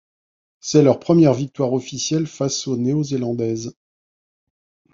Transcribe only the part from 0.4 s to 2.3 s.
C'est leur première victoire officielle